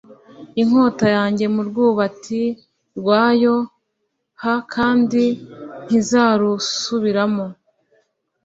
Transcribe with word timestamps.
Inkota 0.61 1.05
yanjye 1.15 1.45
mu 1.53 1.61
rwubati 1.67 2.41
rwayo 2.97 3.55
h 4.41 4.43
kandi 4.73 5.23
ntizarusubiramo 5.85 7.45